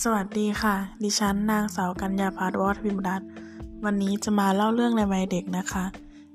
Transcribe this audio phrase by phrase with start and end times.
[0.00, 3.22] สวัสดีค่ะ ดิฉันนางสาวกัญญาพัฒน์วฒวิมรัต
[3.84, 5.84] วันนี้จะมาเล่าเรื่องในวัยเด็กนะคะ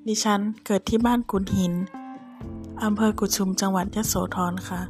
[0.07, 1.73] ดิฉันเกิดที่บ้านกุดหิน
[2.83, 4.81] อำเภอกุชุมจังหวัดยะโสธรค่ะ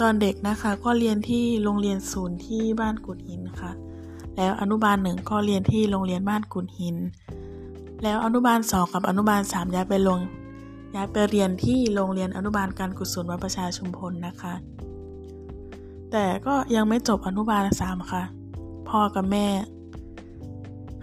[0.00, 3.72] ตอนเด็กนะคะก็เรียนที่โรงเรียนศูนย์ที่บ้านกุดหินค่ะ
[4.36, 6.96] แล้วอนุบาลหนึ่งก็เรียนที่โรงเรียนบ้านกุดหิน
[8.02, 10.20] แล้วอนุบาลสองกับอนุบาลสามย้ายไปลง
[10.94, 14.54] ย้ายไปเรียนที่โรงเรียนอนุบาลการกุศลวัดประชาชุมพลนะคะ
[16.12, 18.22] แต่ก็ยังไม่จบอนุบาลสามค่ะ
[18.88, 19.48] พ่อกับแม่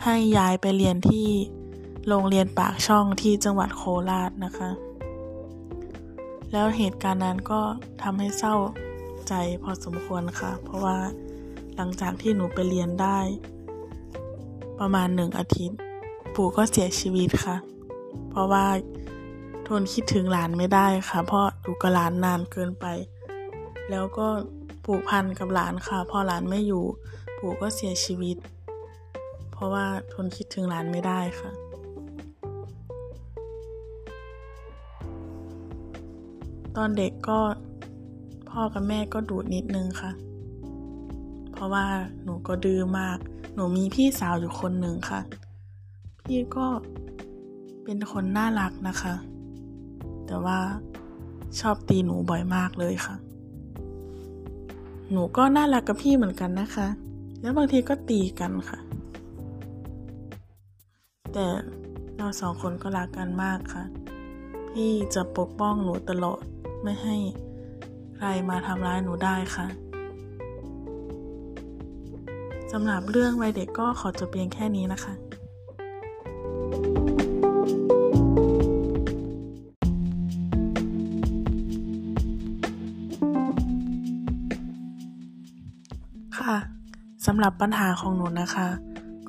[0.03, 1.27] ให้ย้ายไปเรียนที่
[2.07, 4.69] โรงเรียนปากช่องที่จังหวัดโคราชนะคะ
[6.51, 7.61] แล้วเหตุการณ์นั้นก็
[8.01, 8.55] ทำให้เศร้า
[9.27, 10.97] ใจพอสมควรค่ะ เพราะว่า
[11.75, 13.19] หลังจากที่หนูไปเรียนได้
[14.79, 15.79] ประมาณหนึ่งอาทิตย์
[16.35, 17.57] ปู่ก็เสียชีวิตค่ะ
[18.29, 18.65] เพราะว่า
[19.67, 22.85] ทนคิดถึงหลานไม่ได้ค่ะ เพราะดูกับหลานนานเกินไป
[23.89, 24.27] แล้วก็
[24.91, 26.83] ผูกพันกับหลานค่ะ พอหลานไม่อยู่
[27.37, 28.37] ปู่ก็เสียชีวิต
[29.51, 31.51] เพราะว่าทนคิดถึงหลานไม่ได้ค่ะ
[36.75, 37.39] ตอนเด็กก็
[38.49, 40.11] พ่อกับแม่ก็ดูดนิดนึงค่ะ
[41.51, 41.85] เพราะว่า
[42.23, 43.17] หนูก็ดื้อมาก
[43.55, 45.21] หนูมีพี่สาวอยู่คนหนึ่งค่ะ
[46.23, 46.67] พี่ก็
[47.83, 49.13] เป็นคนน่ารักนะคะ
[50.27, 50.59] แต่ว่า
[51.59, 53.15] ชอบตีหนูบ่อยมากเลยค่ะ
[55.11, 56.87] หนูก็น่ารักกับพี่เหมือนกันนะคะ
[57.41, 58.79] แล้วบางทีก็ตีกันค่ะ
[61.33, 61.45] แต่
[62.17, 63.83] เราสองคนก็รักกันมากค่ะ
[64.73, 66.41] พี่จะปกป้องหนูตลอด
[66.83, 67.15] ไม่ให้
[68.15, 69.67] ใครมาทำร้ายหนูได้ค่ะ
[72.71, 75.13] สำหรับเรื่องวัยเด็กก็ขอจบเพียงแค่นี้นะคะ
[86.39, 86.57] ค่ะ
[87.25, 88.67] สำหรับปัญหาของหนูนะคะ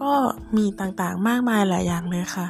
[0.02, 0.12] ก็
[0.56, 2.46] มีต่างๆมากมายหลายอย่างเลยค่ะ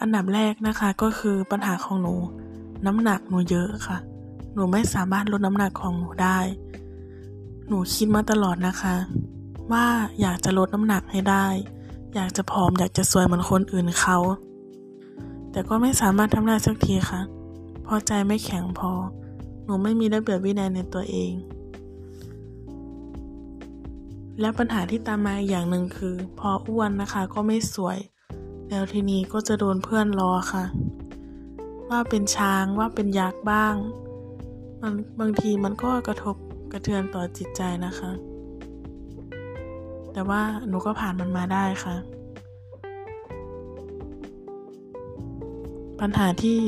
[0.00, 2.14] อันดับแรกนะคะก็คือปัญหาของหนู
[2.86, 3.98] น้ำหนักหนูเยอะค่ะ
[4.54, 6.38] หนูไม่สามารถลดน้ำหนักของหนูได้
[7.68, 8.94] หนูคิดมาตลอดนะคะ
[9.72, 9.86] ว่า
[10.20, 11.46] อยากจะลดน้ำหนักให้ได้
[12.14, 14.18] อยากจะผอมอยากจะสวยเหมือนคนอื่นเขา
[15.50, 17.20] แต่ก็ไม่สามารถทำได้สักทีค่ะ
[17.82, 18.92] เพราะใจไม่แข็งพอ
[19.64, 21.32] หนูไม่มีระเบียบวินัยในตัวเอง
[24.40, 27.98] และปัญหาที่ตามมาอย่างหนึ่งคือ พออ้วนนะคะก็ไม่สวย
[28.68, 30.64] แล้วทีนี้ก็จะโดนเพื่อนล้อค่ะ
[31.90, 33.74] ว่าเป็นช้างว่าเป็นยักษ์บ้าง
[34.80, 36.36] มันบางทีมันก็กระทบ
[36.72, 38.10] กระเทือนต่อจิตใจนะคะ
[40.12, 41.96] แต่ว่าหนูก็ผ่านมันมาได้ค่ะ
[46.00, 46.58] ปัญหาที่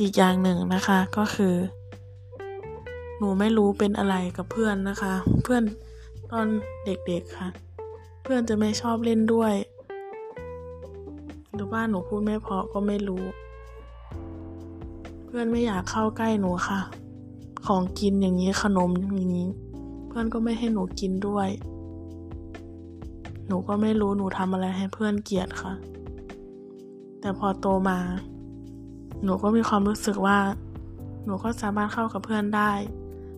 [0.00, 1.54] อีกอย่างหนึ่งนะคะก็คือ
[3.18, 5.14] หนูไม่รู้เป็นอะไรกับเพื่อนนะคะ
[5.44, 5.62] เพื่อน
[6.32, 6.46] ตอน
[6.84, 7.48] เด็กๆค่ะ
[8.22, 9.54] เพื่อนจะไม่ชอบเล่นด้วย
[11.54, 13.24] หรือว่าหนูพูดไม่เพอก็ไม่รู้
[15.24, 16.80] เพื่อนไม่อยากเข้าใกล้หนูค่ะ
[17.66, 19.48] ของกินอย่างนี้ขนมอย่างนี้
[20.08, 21.48] เพื่อนก็ไม่ให้หนูกินด้วย
[23.46, 25.72] หนูก็ไม่รู้หนูทำอะไรให้เพื่อนเกลียดค่ะ
[27.20, 27.98] แต่พอโตมา
[29.24, 30.38] หนูก็มีความรู้สึกว่า
[31.24, 32.70] หนูก็สามารถเข้ากับเพื่อนได้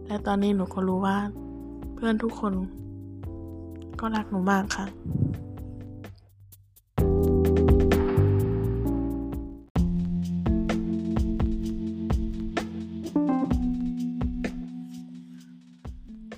[0.06, 1.19] และตอนนี้หนูก็รู้ว่า
[2.00, 2.54] เพื่อนทุกคน
[4.00, 4.86] ก็รักหนูมากค่ะ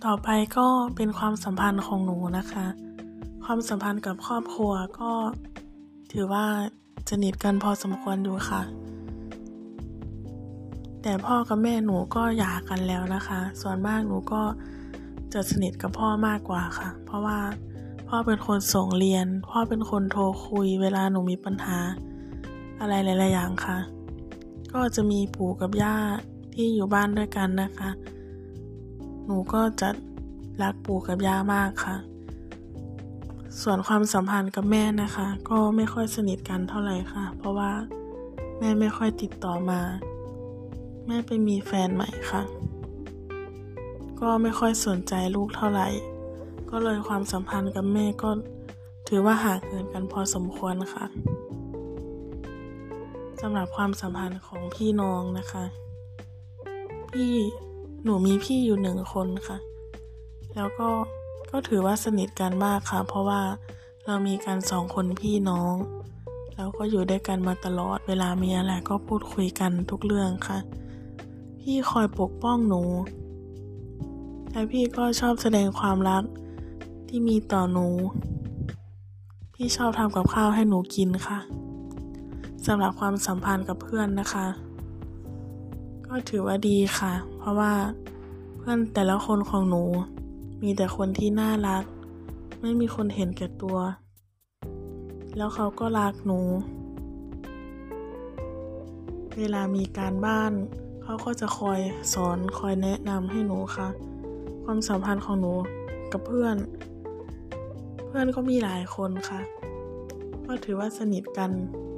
[0.04, 0.66] ต่อไปก็
[0.97, 2.66] เป็นความสัมพันธ์ของหนูนะคะ
[3.44, 5.12] ความสัมพันธ์กับครอบครัวก็
[6.12, 6.47] ถือว่า
[7.10, 8.62] สนิทกันพอสมควรอยู่ค่ะ
[11.03, 14.43] แต่พ่อกับแม่หนูก็หย่ากันแล้วนะคะ ส่วนมากหนูก็
[15.35, 17.39] จะสนิทกับพ่อมากกว่าค่ะ เพราะว่า
[18.09, 21.79] พ่อเป็นคนส่งเรียน พ่อเป็นคนโทรคุยเวลาหนูมีปัญหา
[22.81, 23.79] อะไรหลาย ๆ อย่างค่ะ
[24.73, 25.97] ก็จะมีปู่กับย่า
[26.55, 27.91] ที่อยู่บ้านด้วยกันนะคะ
[29.25, 29.88] หนูก็จะ
[30.62, 31.97] รักปู่กับย่ามากค่ะ
[33.62, 37.71] ส่วนความสัมพันธ์กับแม่นะคะ ก็ไม่ค่อยสนิทกันเท่าไหร่ค่ะ เพราะว่า
[38.59, 39.81] แม่ไม่ค่อยติดต่อมา
[41.06, 42.43] แม่ไปมีแฟนใหม่ค่ะ
[44.20, 45.88] ก็ไม่ค่อยสนใจลูกเท่าไหร่
[46.70, 48.31] ก็เลยความสัมพันธ์กับแม่ก็
[49.08, 51.05] ถือว่าห่างเหินกันพอสมควรค่ะ
[53.40, 55.64] สำหรับความสัมพันธ์ของพี่น้องนะคะ
[57.12, 57.34] พี่
[58.02, 59.58] หนูมีพี่อยู่หนึ่งคนค่ะ
[60.56, 60.88] แล้วก็
[61.50, 63.43] ก็ถือว่าสนิทกันมากค่ะ เพราะว่า
[64.06, 65.75] เรามีกันสองคนพี่น้อง
[66.55, 70.58] แล้วก็อยู่ด้วยกันมาตลอดเวลามีอะไรก็พูดคุยกันทุกเรื่องค่ะ
[71.61, 72.82] พี่คอยปกป้องหนู
[74.52, 76.25] และพี่ก็ชอบแสดงความรัก
[77.08, 77.88] ที่มีต่อหนู
[79.55, 81.38] พี่ชอบทำกับข้าวให้หนูกินค่ะ
[82.67, 84.47] สำหรับความสัมพันธ์กับเพื่อนนะคะ
[86.06, 87.73] ก็ถือว่าดีค่ะ เพราะว่า
[88.56, 89.85] เพื่อนแต่ละคนของหนู
[90.62, 91.85] มีแต่คนที่น่ารัก
[92.61, 93.79] ไม่มีคนเห็นแก่ตัว
[95.37, 96.41] แล้วเขาก็รักหนู
[99.38, 100.52] เวลามีการบ้าน
[101.02, 101.81] เขาก็จะคอย
[102.14, 103.88] สอนคอยแนะนำให้หนูค่ะ
[104.72, 105.52] ความสัมพันธ์ของหนู
[106.12, 106.56] กับเพื่อน
[108.06, 109.40] เพื่อนก็มีหลายคนค่ะ
[110.46, 111.50] ก็ถือว่าสนิทกัน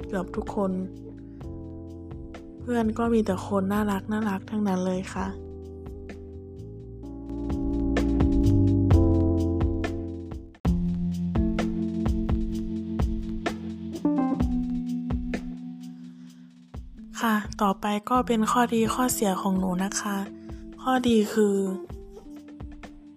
[0.07, 0.71] เกือบทุกคน
[2.61, 5.27] เพื่อนก็มีแต่คนน่ารักน่ารักทั้งนั้นเลยค่ะ
[17.21, 20.17] ค่ะ ต่อไปก็เป็นข้อดีข้อเสียของหนูนะคะ
[20.81, 21.55] ข้อดีคือ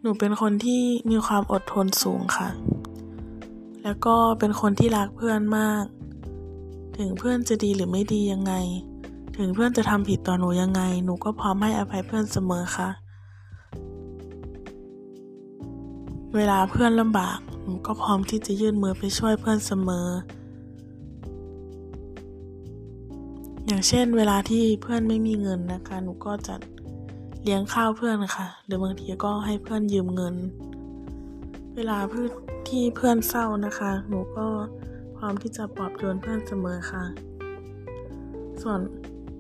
[0.07, 2.49] นูเป็นคนที่มีความอดทนสูงค่ะ
[3.85, 5.85] แล้วก็เป็นคนที่รักเพื่อนมาก
[6.99, 8.55] ถึงเพื่อนจะดีหรือไม่ดียังไง
[9.37, 12.89] ถึงเพื่อนจะทำผิดต่อหนูยังไง หนูก็พร้อมให้อภัยเพื่อนเสมอค่ะ
[16.37, 20.09] เวลาเพื่อนลำบาก หนูก็พร้อมที่จะยื่นมือไปช่วยเพื่อนเสมอ
[23.67, 26.55] อย่างเช่น เวลาที่เพื่อนไม่มีเงินนะคะ หนูก็จะ
[27.49, 30.35] เลี้ยงข้าวเพื่อนค่ะ หรือบางทีก็ให้เพื่อนยืมเงิน
[31.75, 32.31] เวลาเพื่อน
[32.69, 34.47] ที่เพื่อนเศร้านะคะ หนูก็
[35.17, 37.05] พร้อมที่จะปลอบโยนเพื่อนเสมอค่ะ
[38.63, 38.81] ส่วน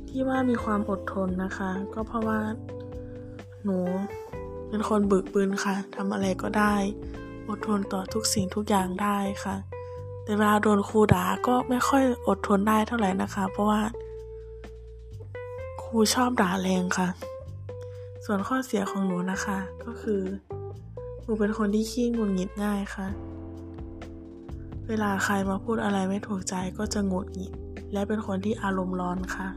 [0.09, 2.41] ที่ว่ามีความอดทนนะคะ ก็เพราะว่า
[3.65, 3.79] หนู
[4.69, 6.75] เป็นคนบึกบืนค่ะทำอะไรก็ได้
[7.49, 9.57] อดทนต่อทุกสิ่งทุกอย่างได้ค่ะ
[10.23, 13.83] แต่เวลาโดนครูด่าก็ไม่ค่อยอดทนได้เท่าไหร่นะคะ เพราะว่า
[15.83, 17.09] ครูชอบด่าแรงค่ะ
[18.29, 20.23] ส่วนข้อเสียของหนูนะคะ ก็คือ
[21.23, 23.07] หนูเป็นคนที่ขี้งุนหงิดง่ายค่ะ
[24.89, 27.53] เวลาใครมาพูดอะไรไม่ถูกใจก็จะหงุดหงิด
[27.93, 29.49] และเป็นคนที่อารมณ์ร้อนค่ะ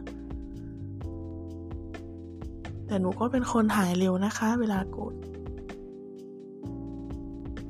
[2.86, 5.14] แต่หนูก็เป็นคนหายเร็วนะคะ เวลาโกรธ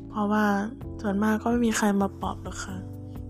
[0.09, 0.45] เพราะว่า
[1.01, 2.75] ส่วนมากก็ไม่มีใครมาปลอบหรอกค่ะ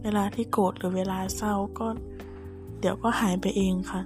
[0.03, 1.87] เวลาที่โกรธหรือเวลาเศร้าก็
[2.79, 4.01] เดี๋ยวก็หายไปเองค่ะ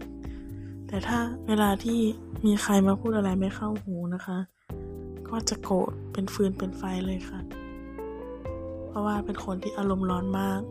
[0.94, 2.00] แต่ถ้าเวลาที่
[2.46, 4.38] มีใครมาพูดอะไรไม่เข้าหูนะคะ
[5.30, 7.40] ก็จะโกรธเป็นฟืนเป็นไฟเลยค่ะ
[8.88, 10.62] เพราะว่าเป็นคนที่อารมณ์ร้อนมาก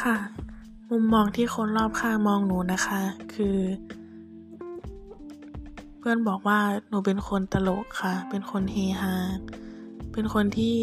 [0.00, 0.16] ค่ะ
[0.90, 3.00] มุมมองที่คนรอบข้างมองหนูนะคะ
[3.34, 3.58] คือ
[6.08, 9.14] พื่อนบอกว่าหนูเป็นคนตลกค่ะ เป็นคนเฮฮา
[10.12, 10.76] เป็นคนที่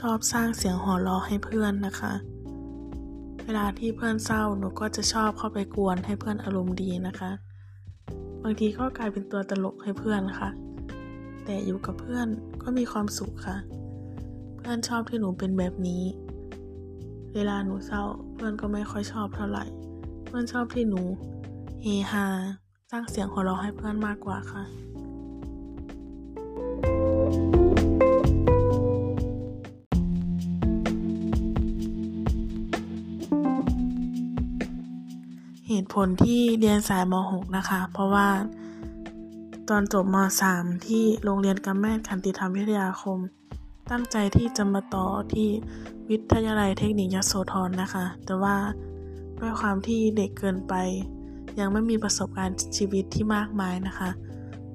[0.00, 2.12] ชอบสร้างเสียงหัวเราะให้เพื่อนนะคะ
[3.44, 7.30] เวลาที่เพื่อนเศร้าหนูก็จะชอบเข้าไปกวนให้เพื่อนอารมณ์ดีนะคะ
[8.42, 10.50] บางทีก็กลายเป็นตัวตลกให้เพื่อนค่ะ
[11.44, 12.26] แต่อยู่กับเพื่อน
[12.62, 13.56] ก็มีความสุขค่ะ
[14.56, 16.02] เพื่อนชอบที่หนูเป็นแบบนี้
[17.34, 18.02] เวลาหนูเศร้า
[18.34, 19.64] เพื่อนก็ไม่ค่อยชอบเท่าไหร่
[20.26, 21.02] เพื่อนชอบที่หนู
[21.82, 22.26] เฮฮา
[22.94, 24.62] สร้างเสียงหัวเราะให้เพื่อนมากกว่าค่ะ
[35.68, 38.28] เหตุผลที่เรียนสายม .6 นะคะ เพราะว่า
[39.68, 40.16] ตอนจบม
[40.50, 43.18] .3 ที่โรงเรียนกำแม่ขันติธรรมวิทยาคม
[43.90, 45.48] ตั้งใจที่จะมาต่อที่
[46.10, 48.56] วิทยาลัยเทคนิคยโสธรนะคะ แต่ว่า
[49.38, 50.74] ด้วยความที่เด็กเกินไป
[51.60, 54.10] ยังไม่มีประสบการณ์ชีวิตที่มากมายนะคะ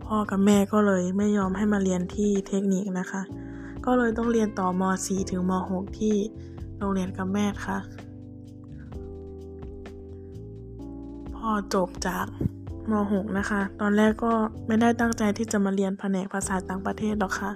[0.05, 3.21] พ่อกับแม่ก็เลยไม่ยอมให้มาเรียนที่เทคนิคนะคะ
[3.85, 6.15] ก็เลยต้องเรียนต่อม .4 ถึงม .6 ที่
[6.77, 7.77] โรงเรียนกำแม่ค่ะ
[11.35, 12.25] พอจบจาก
[12.91, 14.33] ม .6 นะคะ ตอนแรกก็
[14.67, 17.51] ไม่ได้ตั้งใจที่จะมาเรียนแผนกภาษาต่างประเทศหรอกค่ะ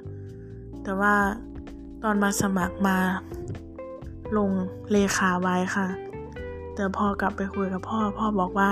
[0.83, 1.15] แต่ว่า
[2.03, 2.97] ตอนมาสมัครมา
[4.37, 4.49] ลง
[4.91, 5.87] เลขาไว้ค่ะ
[6.75, 8.71] แต่พอกลับไปคุยกับพ่อ พ่อบอกว่า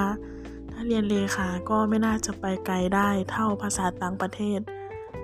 [0.79, 4.60] ถ้าเรียนเลขาก็ไม่น่าจะไปไกลได้เท่าภาษาต่างประเทศ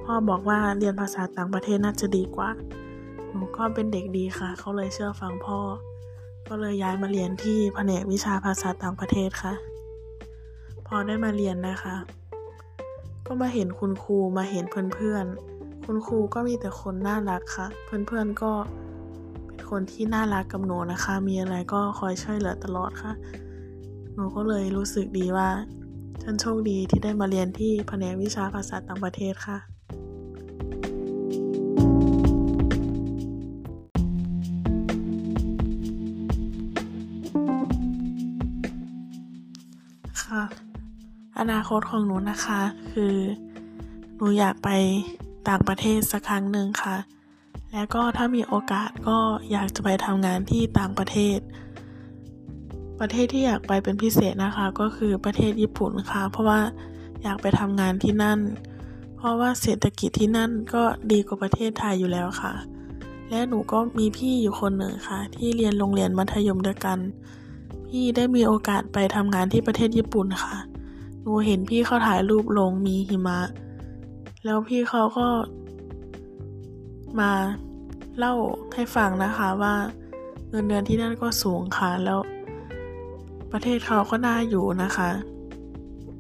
[0.04, 2.50] พ่อบอกว่าเรียนภาษาต่างประเทศน่าจะดีกว่า
[3.30, 5.60] หนูก็เป็นเด็กดีค่ะ เขาเลยเชื่อฟังพ่อ
[6.48, 9.54] ก็เลยย้ายมาเรียนที่แผนกวิชาภาษาต่างประเทศค่ะ
[10.88, 11.96] พอได้มาเรียนนะคะ
[13.28, 18.52] ก็มาเห็นคุณครูมาเห็นเพื่อนๆ คุณครูก็มีแต่คนน่ารักค่ะ เพื่อนๆก็
[19.46, 23.14] เป็นคนที่น่ารักกับหนูนะคะ มีอะไรก็คอยช่วยเหลือตลอดค่ะ
[24.16, 25.50] หนูก็เลยรู้สึกดีว่า
[26.24, 29.58] ฉันโชคดีที่ได้มาเรียนที่แผนกวิชาภาษาต่างประเทศค่ะ
[40.24, 40.44] ค่ะ
[41.40, 43.16] อนาคตของหนูนะคะ คือ
[44.16, 44.70] หนูอยากไป
[45.50, 46.98] ต่างประเทศสักครั้งหนึ่งค่ะ
[47.74, 49.18] แล้วก็ถ้ามีโอกาสก็
[49.52, 51.40] อยากจะไปทำงานที่ต่างประเทศ
[53.06, 56.60] ประเทศที่อยากไปเป็นพิเศษนะคะ ก็คือประเทศญี่ปุ่นค่ะ เพราะว่า
[57.24, 58.40] อยากไปทำงานที่นั่น
[59.18, 62.54] เพราะว่าเศรษฐกิจที่นั่นก็ดีกว่าประเทศไทยอยู่แล้วค่ะ
[63.30, 67.00] และหนูก็มีพี่อยู่คนหนึ่งค่ะ ที่เรียนโรงเรียนมัธยมด้วยกัน
[67.88, 70.56] พี่ได้มีโอกาสไปทำงานที่ประเทศญี่ปุ่นค่ะ
[71.22, 73.40] หนูเห็นพี่เขาถ่ายรูปลงมีหิมะ
[74.44, 75.28] แล้วพี่เขาก็
[77.20, 77.32] มา
[78.18, 78.34] เล่า
[78.74, 79.76] ให้ฟังนะคะว่า
[80.50, 82.20] เงินเดือนที่นั่นก็สูงค่ะแล้ว
[83.54, 85.10] ประเทศเขาก็น่าอยู่นะคะ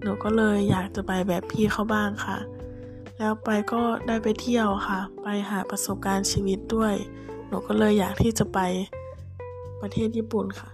[0.02, 2.38] หนูก็เลยอยากจะไปแบบพี่เขาบ้างค่ะ
[3.18, 6.94] แล้วไปก็ได้ไปเที่ยวค่ะ ไปหาประสบการณ์ชีวิตด้วย
[7.48, 8.60] หนูก็เลยอยากที่จะไป
[9.82, 10.70] ประเทศญี่ปุ่นค่ะ